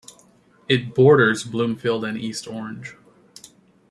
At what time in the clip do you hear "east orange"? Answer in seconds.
2.17-2.95